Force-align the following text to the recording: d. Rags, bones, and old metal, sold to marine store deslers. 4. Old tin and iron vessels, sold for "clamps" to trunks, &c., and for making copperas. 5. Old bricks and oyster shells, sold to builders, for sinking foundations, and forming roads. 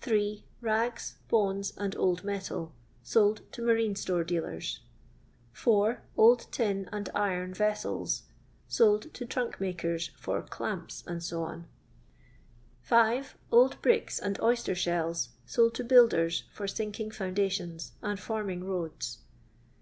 d. 0.00 0.46
Rags, 0.62 1.16
bones, 1.28 1.74
and 1.76 1.94
old 1.98 2.24
metal, 2.24 2.72
sold 3.02 3.42
to 3.52 3.60
marine 3.60 3.94
store 3.94 4.24
deslers. 4.24 4.78
4. 5.52 6.00
Old 6.16 6.46
tin 6.50 6.88
and 6.90 7.10
iron 7.14 7.52
vessels, 7.52 8.22
sold 8.66 9.02
for 9.04 9.08
"clamps" 9.10 9.18
to 10.22 10.42
trunks, 10.48 11.04
&c., 11.04 11.06
and 11.06 11.22
for 11.22 11.36
making 11.36 11.66
copperas. 11.66 11.66
5. 12.80 13.36
Old 13.52 13.82
bricks 13.82 14.18
and 14.18 14.40
oyster 14.40 14.74
shells, 14.74 15.28
sold 15.44 15.74
to 15.74 15.84
builders, 15.84 16.44
for 16.50 16.66
sinking 16.66 17.10
foundations, 17.10 17.92
and 18.00 18.18
forming 18.18 18.64
roads. 18.64 19.18